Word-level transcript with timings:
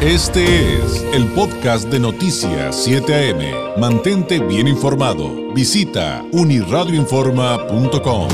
Este 0.00 0.76
es 0.76 1.02
el 1.12 1.26
podcast 1.32 1.88
de 1.88 1.98
Noticias 1.98 2.84
7 2.84 3.32
AM. 3.32 3.80
Mantente 3.80 4.38
bien 4.38 4.68
informado. 4.68 5.52
Visita 5.52 6.24
uniradioinforma.com. 6.30 8.28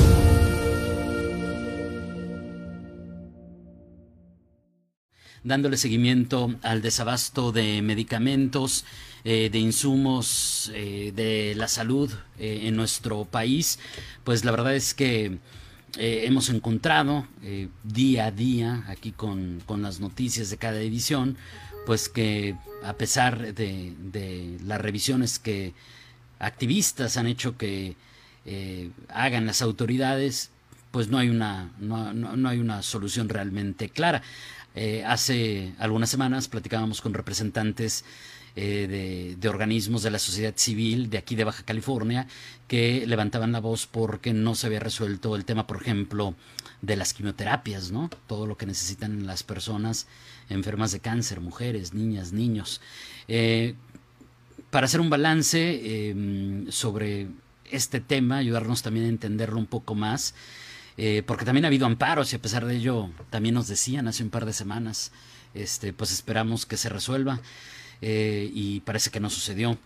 dándole 5.43 5.79
seguimiento 5.79 6.55
al 6.63 6.83
desabasto 6.83 7.53
de 7.53 7.81
medicamentos, 7.83 8.85
eh, 9.25 9.49
de 9.51 9.59
insumos 9.59 10.71
eh, 10.75 11.13
de 11.15 11.55
la 11.55 11.69
salud 11.69 12.11
eh, 12.39 12.63
en 12.65 12.77
nuestro 12.77 13.27
país, 13.27 13.79
pues 14.25 14.45
la 14.45 14.51
verdad 14.51 14.75
es 14.75 14.95
que 14.95 15.39
hemos 15.99 16.49
encontrado 16.49 17.27
día 17.83 18.27
a 18.27 18.31
día 18.31 18.85
aquí 18.89 19.13
con, 19.13 19.63
las 19.79 20.01
noticias 20.01 20.51
de 20.51 20.57
cada 20.57 20.81
edición, 20.81 21.37
pues 21.87 22.09
que 22.09 22.57
a 22.83 22.95
pesar 22.95 23.55
de, 23.55 24.59
las 24.65 24.81
revisiones 24.81 25.39
que 25.39 25.75
activistas 26.39 27.17
han 27.17 27.27
hecho 27.27 27.57
que 27.57 27.97
hagan 29.09 29.47
las 29.47 29.63
autoridades, 29.63 30.51
pues 30.91 31.09
no 31.09 31.19
hay 31.19 31.29
una, 31.29 31.71
no, 31.79 32.13
no 32.13 32.49
hay 32.49 32.59
una 32.59 32.83
solución 32.83 33.29
realmente 33.29 33.89
clara. 33.89 34.23
Eh, 34.77 35.05
hace 35.07 35.73
algunas 35.79 36.11
semanas 36.11 36.49
platicábamos 36.49 37.01
con 37.01 37.15
representantes 37.15 38.05
eh, 38.57 39.37
de, 39.37 39.49
organismos 39.49 40.05
de 40.05 40.13
la 40.13 40.21
sociedad 40.21 40.55
civil 40.57 41.11
de 41.11 41.19
aquí 41.19 41.35
de 41.35 41.43
Baja 41.43 41.65
California 41.65 42.29
que 42.69 43.05
levantaban 43.05 43.51
la 43.51 43.59
voz 43.59 43.89
porque 43.89 44.33
no 44.33 44.55
se 44.55 44.69
había 44.69 44.79
resuelto 44.79 45.35
el 45.35 45.45
tema, 45.45 45.67
por 45.67 45.83
ejemplo, 45.83 46.37
de 46.81 46.95
las 46.95 47.15
quimioterapias, 47.15 47.91
¿no? 47.91 48.11
Todo 48.29 48.47
lo 48.47 48.57
que 48.57 48.67
necesitan 48.67 49.27
las 49.27 49.43
personas 49.43 50.07
enfermas 50.49 50.93
de 50.93 51.01
cáncer, 51.01 51.41
mujeres, 51.41 51.95
niñas, 51.95 52.33
niños. 52.33 52.81
Eh, 53.27 53.75
para 54.71 54.87
hacer 54.87 55.01
un 55.01 55.11
balance 55.11 56.11
em, 56.11 56.71
sobre 56.71 57.29
este 57.71 58.01
tema, 58.01 58.37
ayudarnos 58.37 58.83
también 58.83 59.07
a 59.07 59.09
entenderlo 59.09 59.59
un 59.59 59.67
poco 59.67 59.95
más, 59.95 60.35
eh, 60.97 61.25
porque 61.27 61.45
también 61.45 61.65
ha 61.65 61.69
habido 61.69 61.87
amparos 61.87 62.33
y 62.33 62.37
a 62.37 62.43
pesar 62.43 62.67
de 62.67 62.77
ello 62.77 63.11
también 63.31 63.57
nos 63.57 63.67
decían 63.67 64.07
hace 64.07 64.23
un 64.23 64.31
par 64.31 64.47
de 64.47 64.53
semanas, 64.53 65.11
este, 65.55 65.93
pues 65.93 66.13
esperamos 66.13 66.67
que 66.67 66.77
se 66.77 66.89
resuelva 66.89 67.41
eh, 68.07 68.51
y 68.53 68.81
parece 68.81 69.11
que 69.11 69.19
no 69.19 69.31
sucedió. 69.31 69.79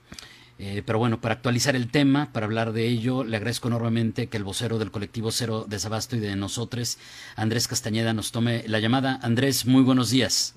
Eh, 0.59 0.83
pero 0.85 0.99
bueno, 0.99 1.21
para 1.21 1.35
actualizar 1.35 1.77
el 1.77 1.89
tema, 1.89 2.33
para 2.33 2.47
hablar 2.47 2.73
de 2.73 2.89
ello, 2.89 3.23
le 3.23 3.37
agradezco 3.37 3.69
enormemente 3.69 4.27
que 4.27 4.37
el 4.37 4.43
vocero 4.43 4.81
del 4.81 4.91
colectivo 4.91 5.31
Cero 5.31 5.67
Desabasto 5.69 6.17
y 6.17 6.19
de 6.19 6.35
nosotros, 6.35 6.99
Andrés 7.37 7.69
Castañeda, 7.69 8.13
nos 8.13 8.33
tome 8.33 8.65
la 8.67 8.81
llamada. 8.81 9.21
Andrés, 9.23 9.67
muy 9.67 9.85
buenos 9.85 10.11
días. 10.11 10.57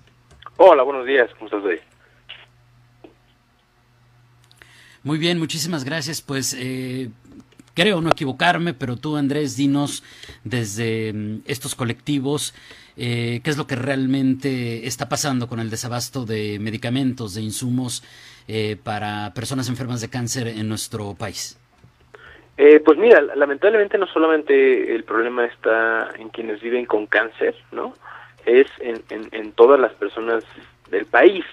Hola, 0.58 0.82
buenos 0.82 1.06
días, 1.06 1.30
¿cómo 1.38 1.46
estás 1.46 1.64
hoy? 1.64 1.80
Muy 5.04 5.20
bien, 5.20 5.38
muchísimas 5.38 5.84
gracias. 5.84 6.20
Pues 6.20 6.58
creo 7.76 8.02
no 8.02 8.10
equivocarme, 8.10 8.74
pero 8.74 8.98
tú, 8.98 9.18
Andrés, 9.18 9.56
dinos 9.56 10.04
desde 10.44 11.14
mm, 11.14 11.42
estos 11.46 11.76
colectivos 11.76 12.56
eh, 12.98 13.42
qué 13.44 13.50
es 13.50 13.58
lo 13.58 13.68
que 13.68 13.76
realmente 13.76 14.88
está 14.88 15.10
pasando 15.10 15.48
con 15.48 15.60
el 15.60 15.70
desabasto 15.70 16.26
de 16.26 16.60
medicamentos, 16.60 17.34
de 17.34 17.42
insumos 17.42 18.04
eh, 18.48 18.78
para 18.84 19.34
personas 19.34 19.70
enfermas 19.70 20.02
de 20.02 20.10
cáncer 20.10 20.48
en 20.48 20.68
nuestro 20.68 21.14
país. 21.16 21.58
Eh, 22.58 22.80
pues 22.84 22.98
mira, 22.98 23.22
lamentablemente 23.22 23.98
no 23.98 24.08
solamente 24.08 24.94
el 24.94 25.04
problema 25.04 25.46
está 25.46 26.10
en 26.18 26.30
quienes 26.30 26.62
viven 26.62 26.86
con 26.86 27.08
cáncer, 27.08 27.56
¿no? 27.72 27.94
Es 28.46 28.68
en, 28.80 29.02
en 29.10 29.52
todas 29.54 29.80
las 29.80 29.94
personas 29.94 30.44
del 30.90 31.06
país 31.06 31.46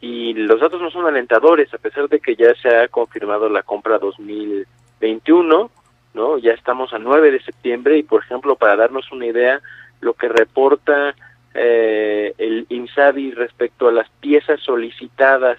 y 0.00 0.34
los 0.34 0.60
datos 0.60 0.80
no 0.80 0.90
son 0.90 1.06
alentadores, 1.06 1.72
a 1.72 1.78
pesar 1.78 2.08
de 2.08 2.20
que 2.20 2.36
ya 2.36 2.54
se 2.56 2.68
ha 2.68 2.88
confirmado 2.88 3.48
la 3.48 3.62
compra 3.62 3.98
2000 3.98 4.66
21, 5.04 5.70
¿no? 6.14 6.38
Ya 6.38 6.52
estamos 6.52 6.92
a 6.92 6.98
9 6.98 7.30
de 7.30 7.42
septiembre 7.42 7.98
y, 7.98 8.02
por 8.02 8.22
ejemplo, 8.22 8.56
para 8.56 8.76
darnos 8.76 9.10
una 9.12 9.26
idea, 9.26 9.60
lo 10.04 10.14
que 10.14 10.28
reporta 10.28 11.14
eh, 11.54 12.34
el 12.38 12.66
INSABI 12.68 13.32
respecto 13.32 13.88
a 13.88 13.92
las 13.92 14.08
piezas 14.20 14.60
solicitadas 14.60 15.58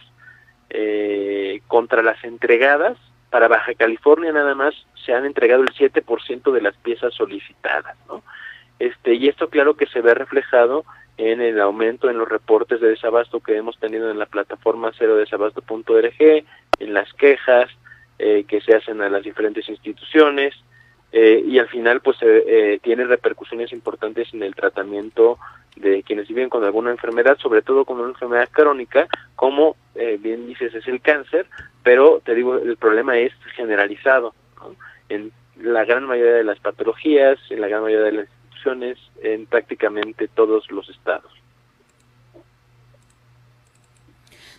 eh, 0.70 1.62
contra 1.68 2.04
las 2.04 2.24
entregadas, 2.24 2.98
para 3.30 3.48
Baja 3.48 3.74
California 3.74 4.32
nada 4.32 4.56
más 4.56 4.74
se 5.06 5.14
han 5.14 5.26
entregado 5.26 5.64
el 5.64 5.74
7% 5.74 6.52
de 6.52 6.62
las 6.62 6.76
piezas 6.78 7.14
solicitadas, 7.14 7.98
¿no? 8.08 8.24
Este, 8.80 9.14
y 9.16 9.28
esto 9.28 9.50
claro 9.50 9.76
que 9.76 9.88
se 9.88 10.02
ve 10.02 10.14
reflejado 10.14 10.86
en 11.18 11.42
el 11.42 11.60
aumento 11.62 12.10
en 12.10 12.18
los 12.18 12.28
reportes 12.28 12.82
de 12.82 12.90
desabasto 12.90 13.40
que 13.40 13.56
hemos 13.56 13.80
tenido 13.80 14.12
en 14.12 14.20
la 14.20 14.26
plataforma 14.26 14.92
cero 14.98 15.16
desabasto.org, 15.16 16.46
en 16.80 16.94
las 16.94 17.14
quejas, 17.14 17.70
eh, 18.20 18.44
que 18.48 18.62
se 18.62 18.76
hacen 18.76 19.02
a 19.02 19.10
las 19.10 19.24
diferentes 19.24 19.68
instituciones 19.70 20.54
eh, 21.18 21.42
y 21.48 21.60
al 21.60 21.70
final 21.70 22.02
pues 22.02 22.18
eh, 22.20 22.78
tiene 22.84 23.06
repercusiones 23.06 23.72
importantes 23.72 24.34
en 24.34 24.44
el 24.44 24.54
tratamiento 24.54 25.40
de 25.78 26.04
quienes 26.04 26.28
viven 26.28 26.50
con 26.50 26.66
alguna 26.66 26.92
enfermedad, 26.92 27.38
sobre 27.38 27.62
todo 27.62 27.86
con 27.86 28.02
una 28.02 28.10
enfermedad 28.10 28.50
crónica, 28.52 29.08
como 29.38 29.78
bien 30.20 30.46
dices 30.46 30.76
es 30.76 30.86
el 30.90 31.00
cáncer, 31.00 31.48
pero 31.84 32.22
te 32.24 32.36
digo, 32.36 32.58
el 32.58 32.76
problema 32.76 33.18
es 33.18 33.32
generalizado 33.56 34.34
en 35.08 35.32
la 35.56 35.86
gran 35.86 36.04
mayoría 36.04 36.34
de 36.34 36.44
las 36.44 36.60
patologías, 36.60 37.40
en 37.50 37.62
la 37.62 37.70
gran 37.70 37.84
mayoría 37.84 38.08
de 38.08 38.12
las 38.12 38.28
instituciones, 38.30 38.98
en 39.24 39.46
prácticamente 39.46 40.28
todos 40.28 40.70
los 40.70 40.90
estados. 40.90 41.32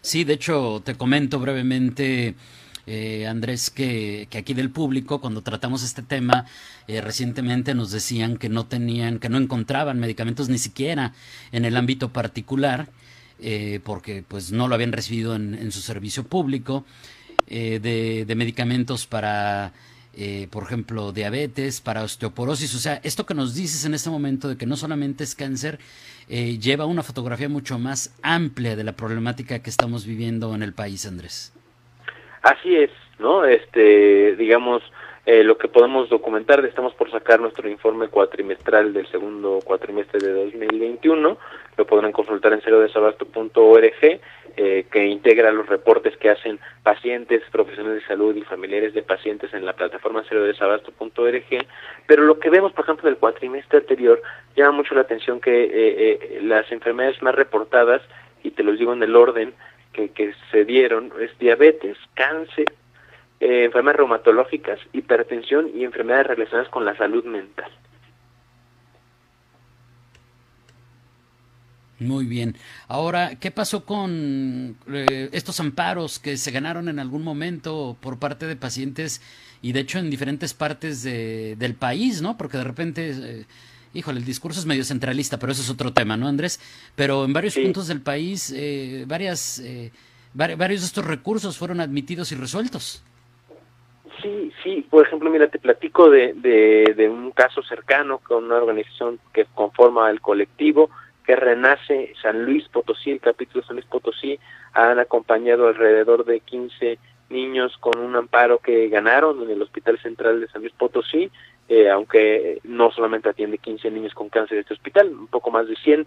Sí, 0.01 0.25
de 0.25 0.35
hecho, 0.35 0.81
te 0.83 0.97
comento 0.97 1.39
brevemente 1.39 2.35
eh, 2.87 3.27
Andrés, 3.27 3.71
que, 3.71 4.29
aquí 4.37 4.55
del 4.55 4.71
público, 4.71 5.21
cuando 5.21 5.43
tratamos 5.43 5.83
este 5.83 6.03
tema, 6.03 6.47
eh, 6.87 7.01
recientemente 7.01 7.75
nos 7.75 7.91
decían 7.91 8.37
que 8.37 8.49
no 8.49 8.67
tenían, 8.67 9.19
que 9.19 9.29
no 9.29 9.39
encontraban 9.39 9.99
medicamentos 9.99 10.49
ni 10.49 10.59
siquiera 10.59 11.13
en 11.51 11.65
el 11.65 11.77
ámbito 11.77 12.13
particular, 12.13 12.89
eh, 13.41 13.81
porque 13.83 14.25
pues 14.27 14.53
no 14.53 14.69
lo 14.69 14.77
habían 14.77 14.93
recibido 14.93 15.35
en, 15.35 15.73
su 15.73 15.81
servicio 15.81 16.25
público, 16.25 16.85
de, 17.49 18.25
de, 18.27 18.35
medicamentos 18.35 19.07
para, 19.07 19.73
por 20.51 20.65
ejemplo, 20.65 21.13
diabetes, 21.13 21.81
para 21.81 22.03
osteoporosis. 22.03 22.75
O 22.75 22.79
sea, 22.79 23.01
esto 23.05 23.25
que 23.25 23.35
nos 23.35 23.55
dices 23.55 23.85
en 23.85 23.95
este 23.95 24.11
momento 24.11 24.49
de 24.49 24.57
que 24.57 24.67
no 24.67 24.77
solamente 24.77 25.23
es 25.23 25.37
cáncer, 25.37 25.79
lleva 26.29 26.87
una 26.87 27.05
fotografía 27.05 27.49
mucho 27.49 27.79
más 27.79 28.11
amplia 28.23 28.75
de 28.75 28.83
la 28.83 28.97
problemática 28.97 29.61
que 29.61 29.71
estamos 29.71 30.07
viviendo 30.07 30.55
en 30.57 30.65
el 30.65 30.73
país, 30.73 31.07
Andrés. 31.07 31.53
Así 32.47 32.77
es, 32.77 32.91
¿no? 33.19 33.45
Este, 33.45 34.37
digamos, 34.37 34.81
eh, 35.25 35.43
lo 35.43 35.59
que 35.59 35.67
podemos 35.67 36.09
documentar, 36.09 36.65
estamos 36.65 36.95
por 36.95 37.11
sacar 37.11 37.41
nuestro 37.41 37.69
informe 37.69 38.07
cuatrimestral 38.07 38.93
del 38.93 39.09
segundo 39.09 39.59
cuatrimestre 39.65 40.21
de 40.21 40.45
2021, 40.45 41.39
lo 41.77 41.87
podrán 41.87 42.13
consultar 42.13 42.53
en 42.53 42.61
cerodesabasto.org, 42.61 44.21
eh, 44.59 44.87
que 44.89 45.07
integra 45.07 45.51
los 45.51 45.67
reportes 45.67 46.17
que 46.19 46.31
hacen 46.31 46.61
pacientes, 46.85 47.43
profesionales 47.51 48.03
de 48.03 48.07
salud 48.07 48.37
y 48.37 48.43
familiares 48.43 48.95
de 48.95 49.03
pacientes 49.03 49.53
en 49.53 49.67
la 49.67 49.73
plataforma 49.73 50.23
cerodesabasto.org, 50.23 51.67
pero 52.07 52.23
lo 52.23 52.39
que 52.39 52.49
vemos, 52.49 52.73
por 52.75 52.85
ejemplo, 52.85 53.09
del 53.09 53.19
cuatrimestre 53.19 53.79
anterior, 53.81 54.23
llama 54.55 54.71
mucho 54.71 54.95
la 54.95 55.01
atención 55.01 55.41
que 55.41 55.65
eh, 55.65 55.69
eh, 55.75 56.41
las 56.45 56.71
enfermedades 56.71 57.21
más 57.23 57.35
reportadas, 57.35 58.03
y 58.45 58.53
te 58.53 58.63
los 58.63 58.79
digo 58.79 58.93
en 58.93 59.03
el 59.03 59.17
orden, 59.17 59.53
que, 59.97 60.35
se 60.51 60.65
dieron 60.65 61.13
es 61.21 61.37
diabetes, 61.39 61.97
cáncer, 62.15 62.67
eh, 63.41 63.65
enfermedades 63.65 63.99
reumatológicas, 63.99 64.79
hipertensión 64.93 65.71
y 65.75 65.85
enfermedades 65.85 66.29
relacionadas 66.29 66.71
con 66.71 66.85
la 66.85 66.97
salud 66.97 67.25
mental. 67.25 67.71
Muy 71.99 72.27
bien. 72.27 72.57
Ahora, 72.89 73.37
¿qué 73.37 73.51
pasó 73.51 73.87
con 73.87 74.77
eh, 74.93 75.31
estos 75.33 75.61
amparos 75.61 76.19
que 76.19 76.37
se 76.37 76.51
ganaron 76.51 76.91
en 76.91 76.99
algún 76.99 77.23
momento 77.25 77.97
por 78.01 78.19
parte 78.19 78.47
de 78.47 78.55
pacientes 78.55 79.23
y 79.63 79.73
de 79.73 79.81
hecho 79.81 79.99
en 79.99 80.11
diferentes 80.11 80.53
partes 80.53 81.03
de, 81.03 81.57
del 81.57 81.75
país, 81.75 82.21
¿no? 82.21 82.37
Porque 82.37 82.59
de 82.59 82.65
repente 82.65 83.11
eh, 83.11 83.47
híjole, 83.97 84.19
el 84.19 84.25
discurso 84.25 84.61
es 84.61 84.67
medio 84.67 84.85
centralista, 84.85 85.39
pero 85.39 85.53
eso 85.53 85.63
es 85.63 85.71
otro 85.71 85.93
tema, 85.93 86.17
¿no, 86.17 86.29
Andrés? 86.29 86.61
Pero 86.95 87.25
en 87.25 87.33
varios 87.33 87.57
puntos 87.57 87.89
del 87.89 88.03
país, 88.03 88.53
eh, 88.55 89.05
varias, 89.07 89.59
eh, 89.61 89.91
varios 90.35 90.81
de 90.81 90.87
estos 90.87 91.05
recursos 91.05 91.57
fueron 91.57 91.81
admitidos 91.81 92.31
y 92.33 92.35
resueltos. 92.35 93.03
Sí, 94.23 94.53
sí, 94.63 94.87
por 94.89 95.07
ejemplo, 95.07 95.31
mira, 95.31 95.49
te 95.49 95.59
platico 95.59 96.11
de, 96.11 96.33
de, 96.35 97.09
un 97.09 97.31
caso 97.33 97.63
cercano 97.63 98.19
con 98.19 98.45
una 98.45 98.57
organización 98.57 99.19
que 99.33 99.47
conforma 99.55 100.11
el 100.11 100.21
colectivo, 100.21 100.91
que 101.25 101.37
renace 101.37 102.13
San 102.23 102.45
Luis 102.45 102.69
Potosí, 102.69 103.11
el 103.11 103.21
capítulo 103.21 103.65
San 103.65 103.77
Luis 103.77 103.87
Potosí, 103.87 104.39
han 104.73 104.99
acompañado 104.99 105.69
alrededor 105.69 106.25
de 106.25 106.41
15 106.41 106.99
niños 107.29 107.77
con 107.79 107.99
un 107.99 108.15
amparo 108.17 108.59
que 108.59 108.89
ganaron 108.89 109.43
en 109.43 109.51
el 109.51 109.63
Hospital 109.63 109.99
Central 109.99 110.41
de 110.41 110.49
San 110.49 110.63
Luis 110.63 110.73
Potosí, 110.73 111.31
eh, 111.69 111.91
aunque 111.91 112.61
no 112.65 112.91
solamente 112.91 113.29
atiende 113.29 113.59
15 113.59 113.91
niños 113.91 114.15
con 114.15 114.29
cáncer 114.29 114.59
este 114.59 114.75
hospital, 114.75 115.09
un 115.09 115.27
poco 115.27 115.51
más 115.51 115.69
de 115.69 115.77
100, 115.77 116.07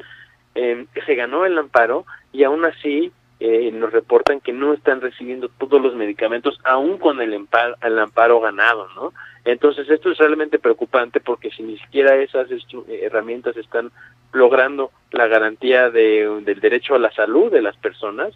eh, 0.56 0.86
se 1.06 1.16
ganó 1.16 1.46
el 1.46 1.58
amparo 1.58 2.06
y 2.32 2.44
aún 2.44 2.66
así 2.66 3.12
eh, 3.40 3.72
nos 3.72 3.92
reportan 3.94 4.42
que 4.42 4.52
no 4.52 4.74
están 4.74 5.00
recibiendo 5.00 5.50
todos 5.50 5.82
los 5.82 5.96
medicamentos, 5.96 6.60
aún 6.64 6.98
con 6.98 7.22
el 7.22 7.34
el 7.34 8.00
amparo 8.00 8.40
ganado, 8.42 8.88
¿no? 8.96 9.14
Entonces 9.46 9.90
esto 9.90 10.12
es 10.12 10.18
realmente 10.18 10.60
preocupante 10.60 11.20
porque 11.20 11.50
si 11.52 11.64
ni 11.64 11.78
siquiera 11.78 12.16
esas 12.16 12.50
herramientas 12.88 13.56
están 13.56 13.92
logrando 14.34 14.92
la 15.12 15.28
garantía 15.28 15.90
de, 15.90 16.42
del 16.44 16.60
derecho 16.60 16.96
a 16.96 17.00
la 17.00 17.12
salud 17.12 17.52
de 17.52 17.62
las 17.62 17.78
personas, 17.78 18.34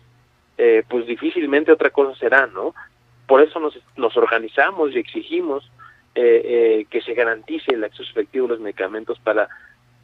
eh, 0.57 0.83
pues 0.87 1.05
difícilmente 1.05 1.71
otra 1.71 1.89
cosa 1.89 2.17
será, 2.17 2.47
¿no? 2.47 2.73
Por 3.27 3.41
eso 3.41 3.59
nos, 3.59 3.77
nos 3.97 4.15
organizamos 4.15 4.91
y 4.91 4.99
exigimos 4.99 5.69
eh, 6.15 6.41
eh, 6.45 6.85
que 6.89 7.01
se 7.01 7.13
garantice 7.13 7.73
el 7.73 7.83
acceso 7.83 8.09
efectivo 8.11 8.45
a 8.45 8.49
los 8.49 8.59
medicamentos 8.59 9.19
para 9.19 9.49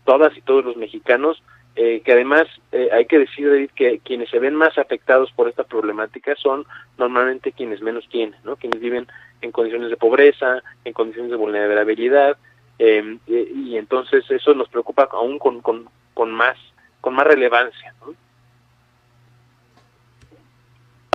todas 0.06 0.36
y 0.38 0.42
todos 0.42 0.66
los 0.66 0.78
mexicanos, 0.78 1.42
eh, 1.76 2.02
que 2.04 2.12
además 2.14 2.48
eh, 2.72 2.90
hay 2.92 3.06
que 3.06 3.20
decir, 3.20 3.48
David, 3.48 3.70
que 3.76 4.00
quienes 4.00 4.30
se 4.30 4.40
ven 4.40 4.56
más 4.56 4.78
afectados 4.78 5.32
por 5.32 5.48
esta 5.48 5.64
problemática 5.64 6.36
son 6.36 6.66
normalmente 6.98 7.52
quienes 7.52 7.82
menos 7.82 8.08
tienen, 8.10 8.40
¿no? 8.44 8.56
Quienes 8.56 8.80
viven 8.80 9.08
en 9.42 9.52
condiciones 9.52 9.90
de 9.90 9.98
pobreza, 9.98 10.62
en 10.84 10.94
condiciones 10.94 11.32
de 11.32 11.38
vulnerabilidad, 11.38 12.38
eh, 12.80 13.18
y 13.28 13.78
entonces 13.78 14.24
eso 14.30 14.54
nos 14.54 14.70
preocupa 14.70 15.08
aún 15.12 15.38
con, 15.38 15.62
con, 15.62 15.90
con 16.14 16.32
más 16.32 16.58
con 17.02 17.14
más 17.14 17.26
relevancia. 17.26 17.94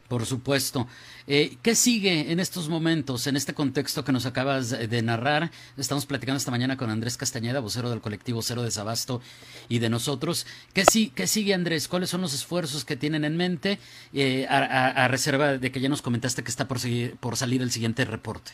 Por 0.08 0.24
supuesto. 0.24 0.86
Eh, 1.26 1.56
¿Qué 1.62 1.74
sigue 1.74 2.30
en 2.32 2.38
estos 2.38 2.68
momentos, 2.68 3.26
en 3.26 3.36
este 3.36 3.54
contexto 3.54 4.04
que 4.04 4.12
nos 4.12 4.26
acabas 4.26 4.90
de 4.90 5.02
narrar? 5.02 5.44
Estamos 5.78 6.04
platicando 6.04 6.36
esta 6.36 6.50
mañana 6.50 6.76
con 6.76 6.90
Andrés 6.90 7.16
Castañeda, 7.16 7.60
vocero 7.60 7.88
del 7.88 8.02
colectivo 8.02 8.42
Cero 8.42 8.62
de 8.62 8.70
Sabasto 8.70 9.22
y 9.70 9.78
de 9.78 9.88
nosotros. 9.88 10.46
¿Qué, 10.74 10.84
sí, 10.84 11.10
qué 11.16 11.26
sigue, 11.26 11.54
Andrés? 11.54 11.88
¿Cuáles 11.88 12.10
son 12.10 12.20
los 12.20 12.34
esfuerzos 12.34 12.84
que 12.84 12.96
tienen 12.96 13.24
en 13.24 13.38
mente 13.38 13.78
eh, 14.12 14.46
a, 14.50 15.08
reserva 15.08 15.56
de 15.56 15.72
que 15.72 15.80
ya 15.80 15.88
nos 15.88 16.02
comentaste 16.02 16.42
que 16.42 16.50
está 16.50 16.68
por, 16.68 16.78
seguir, 16.78 17.16
por 17.16 17.36
salir 17.36 17.62
el 17.62 17.70
siguiente 17.70 18.04
reporte? 18.04 18.52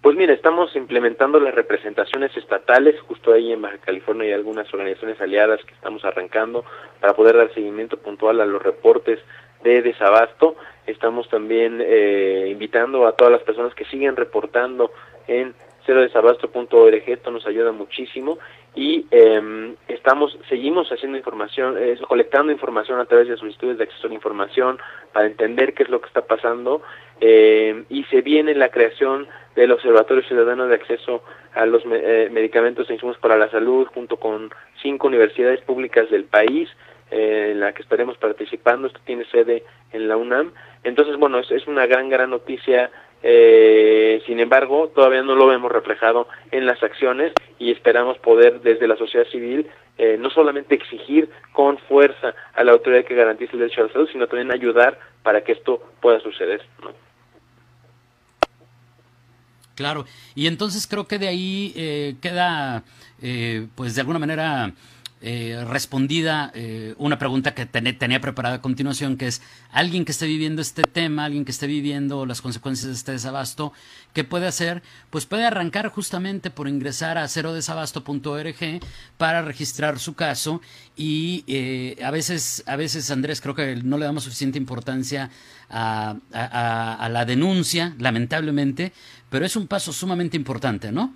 Pues 0.00 0.16
mira, 0.16 0.32
estamos 0.32 0.74
implementando 0.76 1.38
las 1.40 1.54
representaciones 1.54 2.34
estatales, 2.34 2.98
justo 3.02 3.34
ahí 3.34 3.52
en 3.52 3.60
Baja 3.60 3.76
California 3.76 4.28
hay 4.28 4.32
algunas 4.32 4.72
organizaciones 4.72 5.20
aliadas 5.20 5.62
que 5.66 5.74
estamos 5.74 6.06
arrancando 6.06 6.64
para 7.00 7.12
poder 7.12 7.36
dar 7.36 7.52
seguimiento 7.52 7.98
puntual 7.98 8.40
a 8.40 8.46
los 8.46 8.62
reportes 8.62 9.18
de 9.62 9.82
desabasto. 9.82 10.56
Estamos 10.86 11.28
también 11.28 11.80
eh, 11.80 12.48
invitando 12.50 13.06
a 13.06 13.12
todas 13.12 13.32
las 13.32 13.42
personas 13.42 13.74
que 13.74 13.84
siguen 13.84 14.16
reportando 14.16 14.90
en 15.28 15.54
cerodesabasto.org, 15.86 17.02
esto 17.06 17.30
nos 17.30 17.46
ayuda 17.46 17.72
muchísimo. 17.72 18.38
Y 18.74 19.06
eh, 19.10 19.74
estamos 19.88 20.38
seguimos 20.48 20.90
haciendo 20.92 21.18
información, 21.18 21.76
eh, 21.78 21.98
colectando 22.06 22.52
información 22.52 23.00
a 23.00 23.04
través 23.04 23.28
de 23.28 23.36
solicitudes 23.36 23.78
de 23.78 23.84
acceso 23.84 24.06
a 24.06 24.10
la 24.10 24.14
información 24.14 24.78
para 25.12 25.26
entender 25.26 25.74
qué 25.74 25.82
es 25.82 25.88
lo 25.88 26.00
que 26.00 26.06
está 26.06 26.22
pasando. 26.22 26.82
Eh, 27.20 27.84
y 27.88 28.04
se 28.04 28.22
viene 28.22 28.54
la 28.54 28.68
creación 28.68 29.26
del 29.56 29.72
Observatorio 29.72 30.22
Ciudadano 30.22 30.68
de 30.68 30.76
Acceso 30.76 31.22
a 31.54 31.66
los 31.66 31.82
eh, 31.84 32.28
Medicamentos 32.30 32.88
e 32.88 32.94
Insumos 32.94 33.18
para 33.18 33.36
la 33.36 33.50
Salud 33.50 33.88
junto 33.92 34.16
con 34.16 34.50
cinco 34.80 35.08
universidades 35.08 35.60
públicas 35.62 36.08
del 36.10 36.24
país 36.24 36.68
eh, 37.10 37.50
en 37.52 37.60
la 37.60 37.72
que 37.72 37.82
estaremos 37.82 38.16
participando. 38.18 38.86
Esto 38.86 39.00
tiene 39.04 39.24
sede 39.26 39.64
en 39.92 40.08
la 40.08 40.16
UNAM. 40.16 40.52
Entonces, 40.84 41.16
bueno, 41.16 41.38
es, 41.38 41.50
es 41.50 41.66
una 41.66 41.86
gran, 41.86 42.08
gran 42.08 42.30
noticia. 42.30 42.90
Eh, 43.22 44.22
sin 44.26 44.40
embargo, 44.40 44.88
todavía 44.94 45.22
no 45.22 45.34
lo 45.34 45.46
vemos 45.46 45.70
reflejado 45.70 46.26
en 46.50 46.64
las 46.66 46.82
acciones 46.82 47.32
y 47.58 47.70
esperamos 47.70 48.18
poder 48.18 48.60
desde 48.62 48.88
la 48.88 48.96
sociedad 48.96 49.26
civil 49.26 49.70
eh, 50.02 50.16
no 50.18 50.30
solamente 50.30 50.74
exigir 50.74 51.28
con 51.52 51.76
fuerza 51.76 52.34
a 52.54 52.64
la 52.64 52.72
autoridad 52.72 53.04
que 53.04 53.14
garantice 53.14 53.52
el 53.52 53.58
derecho 53.58 53.82
a 53.82 53.86
la 53.86 53.92
salud, 53.92 54.08
sino 54.10 54.26
también 54.28 54.50
ayudar 54.50 54.98
para 55.22 55.42
que 55.42 55.52
esto 55.52 55.82
pueda 56.00 56.18
suceder. 56.20 56.62
¿no? 56.82 56.92
Claro, 59.74 60.06
y 60.34 60.46
entonces 60.46 60.86
creo 60.86 61.06
que 61.06 61.18
de 61.18 61.28
ahí 61.28 61.74
eh, 61.76 62.14
queda, 62.22 62.82
eh, 63.20 63.66
pues 63.74 63.94
de 63.94 64.00
alguna 64.00 64.18
manera, 64.18 64.72
eh, 65.22 65.62
respondida 65.68 66.50
eh, 66.54 66.94
una 66.96 67.18
pregunta 67.18 67.52
que 67.52 67.66
ten, 67.66 67.98
tenía 67.98 68.22
preparada 68.22 68.56
a 68.56 68.60
continuación, 68.62 69.18
que 69.18 69.26
es 69.26 69.42
alguien 69.70 70.06
que 70.06 70.12
esté 70.12 70.26
viviendo 70.26 70.62
este 70.62 70.82
tema, 70.82 71.26
alguien 71.26 71.44
que 71.44 71.50
esté 71.50 71.66
viviendo 71.66 72.24
las 72.24 72.40
consecuencias 72.40 72.86
de 72.88 72.94
este 72.94 73.12
desabasto, 73.12 73.74
¿qué 74.14 74.24
puede 74.24 74.46
hacer? 74.46 74.82
Pues 75.10 75.26
puede 75.26 75.44
arrancar 75.44 75.88
justamente 75.88 76.50
por 76.50 76.68
ingresar 76.68 77.18
a 77.18 77.28
cerodesabasto.org 77.28 78.80
para 79.18 79.42
registrar 79.42 79.98
su 79.98 80.14
caso 80.14 80.62
y 80.96 81.44
eh, 81.46 82.02
a 82.02 82.10
veces, 82.10 82.64
a 82.66 82.76
veces 82.76 83.10
Andrés, 83.10 83.42
creo 83.42 83.54
que 83.54 83.76
no 83.76 83.98
le 83.98 84.06
damos 84.06 84.24
suficiente 84.24 84.56
importancia 84.56 85.30
a 85.68 87.08
la 87.12 87.24
denuncia, 87.26 87.94
lamentablemente, 87.98 88.92
pero 89.28 89.44
es 89.44 89.54
un 89.54 89.68
paso 89.68 89.92
sumamente 89.92 90.36
importante, 90.36 90.90
¿no? 90.90 91.14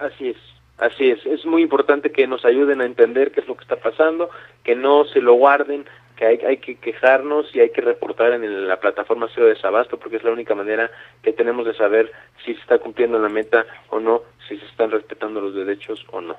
Así 0.00 0.28
es. 0.28 0.53
Así 0.78 1.08
es, 1.08 1.24
es 1.24 1.46
muy 1.46 1.62
importante 1.62 2.10
que 2.10 2.26
nos 2.26 2.44
ayuden 2.44 2.80
a 2.80 2.84
entender 2.84 3.30
qué 3.30 3.40
es 3.40 3.48
lo 3.48 3.56
que 3.56 3.62
está 3.62 3.76
pasando, 3.76 4.28
que 4.64 4.74
no 4.74 5.04
se 5.04 5.20
lo 5.20 5.34
guarden, 5.34 5.86
que 6.16 6.26
hay, 6.26 6.38
hay 6.38 6.56
que 6.56 6.76
quejarnos 6.76 7.54
y 7.54 7.60
hay 7.60 7.70
que 7.70 7.80
reportar 7.80 8.32
en 8.32 8.68
la 8.68 8.80
plataforma 8.80 9.28
Cero 9.32 9.46
de 9.46 9.56
Sabasto 9.56 9.98
porque 9.98 10.16
es 10.16 10.24
la 10.24 10.32
única 10.32 10.54
manera 10.54 10.90
que 11.22 11.32
tenemos 11.32 11.64
de 11.66 11.74
saber 11.74 12.12
si 12.44 12.54
se 12.54 12.60
está 12.60 12.78
cumpliendo 12.78 13.18
la 13.18 13.28
meta 13.28 13.64
o 13.90 14.00
no, 14.00 14.22
si 14.48 14.58
se 14.58 14.66
están 14.66 14.90
respetando 14.90 15.40
los 15.40 15.54
derechos 15.54 16.04
o 16.10 16.20
no. 16.20 16.36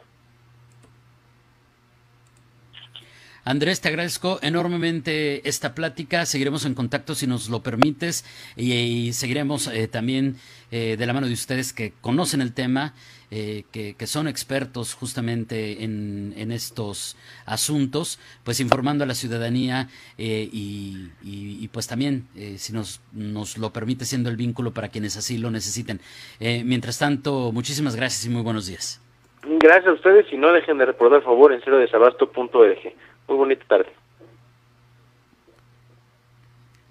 Andrés, 3.48 3.80
te 3.80 3.90
agradezco 3.90 4.40
enormemente 4.42 5.48
esta 5.48 5.76
plática. 5.76 6.26
Seguiremos 6.26 6.66
en 6.66 6.74
contacto 6.74 7.14
si 7.14 7.28
nos 7.28 7.48
lo 7.48 7.62
permites 7.62 8.26
y, 8.58 9.14
seguiremos 9.14 9.68
eh, 9.68 9.88
también 9.88 10.38
eh, 10.72 10.96
de 10.98 11.06
la 11.06 11.14
mano 11.14 11.28
de 11.28 11.34
ustedes 11.34 11.72
que 11.72 11.94
conocen 12.02 12.42
el 12.42 12.56
tema, 12.56 12.96
eh, 13.30 13.64
que, 13.72 14.08
son 14.08 14.28
expertos 14.28 14.96
justamente 14.96 15.84
en, 15.84 16.52
estos 16.52 17.18
asuntos, 17.46 18.20
pues 18.44 18.60
informando 18.60 19.04
a 19.04 19.08
la 19.08 19.14
ciudadanía 19.14 19.90
y, 20.18 21.12
y, 21.24 21.60
y, 21.62 21.68
pues 21.68 21.88
también, 21.88 22.28
si 22.58 22.74
nos, 22.74 23.00
nos 23.14 23.60
lo 23.60 23.72
permite, 23.72 24.06
siendo 24.06 24.32
el 24.32 24.38
vínculo 24.38 24.74
para 24.74 24.90
quienes 24.90 25.18
así 25.18 25.38
lo 25.38 25.52
necesiten. 25.52 26.00
mientras 26.40 26.98
tanto, 26.98 27.52
muchísimas 27.52 27.96
gracias 27.96 28.26
y 28.26 28.30
muy 28.30 28.42
buenos 28.42 28.66
días. 28.66 29.02
Gracias 29.48 29.88
a 29.88 29.94
ustedes 29.94 30.26
y 30.32 30.38
no 30.38 30.52
dejen 30.52 30.80
de 30.80 30.86
recordar 30.86 31.22
favor 31.22 31.54
en 31.54 31.62
cero 31.64 31.78
desabasto.org. 31.78 32.96
Muy 33.28 33.38
bonita 33.38 33.66
tarde. 33.68 33.92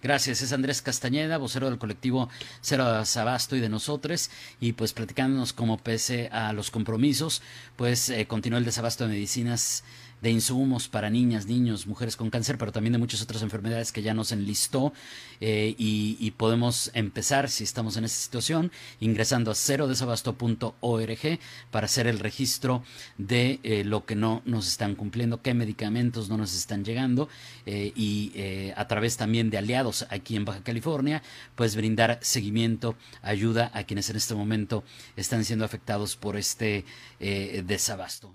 Gracias, 0.04 0.42
es 0.42 0.52
Andrés 0.52 0.82
Castañeda, 0.82 1.38
vocero 1.38 1.70
del 1.70 1.78
colectivo 1.78 2.28
Cero 2.61 3.06
Sabasto 3.06 3.56
y 3.56 3.61
de 3.61 3.70
nosotros, 3.70 4.30
y 4.61 4.75
pues 4.75 4.92
platicándonos 4.92 5.54
como 5.54 5.78
pese 5.78 6.28
a 6.30 6.52
los 6.52 6.70
compromisos, 6.70 7.40
pues 7.76 8.11
eh, 8.11 8.26
continúa 8.26 8.58
el 8.58 8.66
desabasto 8.66 9.04
de 9.04 9.14
medicinas 9.14 9.82
de 10.25 10.31
insumos 10.31 10.88
para 10.88 11.11
niñas, 11.11 11.45
niños, 11.45 11.87
mujeres 11.87 12.16
con 12.16 12.31
cáncer, 12.31 12.57
pero 12.57 12.73
también 12.73 12.95
de 12.95 12.99
muchas 12.99 13.21
otras 13.21 13.43
enfermedades 13.43 13.93
que 13.93 14.00
ya 14.00 14.14
nos 14.14 14.33
enlistó 14.33 14.95
eh, 15.43 15.75
y, 15.76 16.31
podemos 16.31 16.90
empezar, 16.95 17.50
si 17.50 17.62
estamos 17.62 17.99
en 17.99 18.04
esa 18.04 18.16
situación, 18.16 18.73
ingresando 19.00 19.50
a 19.50 19.54
cerodesabasto.org 19.54 21.38
para 21.71 21.85
hacer 21.85 22.07
el 22.07 22.21
registro 22.21 22.83
de 23.19 23.61
eh, 23.64 23.85
lo 23.85 24.07
que 24.07 24.16
no 24.16 24.40
nos 24.47 24.66
están 24.66 24.95
cumpliendo, 24.95 25.43
qué 25.43 25.52
medicamentos 25.52 26.31
no 26.31 26.38
nos 26.38 26.54
están 26.57 26.87
llegando 26.87 27.28
eh, 27.66 27.93
y 27.95 28.33
a 28.75 28.88
través 28.88 29.19
también 29.19 29.50
de 29.50 29.59
aliados 29.59 30.07
aquí 30.09 30.37
en 30.37 30.47
Baja 30.47 30.62
California, 30.62 31.23
pues 31.54 31.76
brindar 31.76 32.19
seguimiento, 32.23 32.97
ayuda 33.21 33.71
a 33.75 33.85
quienes 33.85 34.09
en 34.09 34.16
este 34.16 34.35
momento 34.35 34.85
están 35.16 35.45
siendo 35.45 35.66
afectados 35.66 36.16
por 36.16 36.38
este 36.38 36.87
desabasto. 37.21 38.35